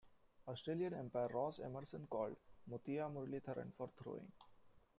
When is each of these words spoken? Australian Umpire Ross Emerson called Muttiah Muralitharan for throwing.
Australian 0.47 0.95
Umpire 0.95 1.27
Ross 1.27 1.59
Emerson 1.59 2.07
called 2.07 2.35
Muttiah 2.67 3.07
Muralitharan 3.07 3.71
for 3.71 3.91
throwing. 4.01 4.31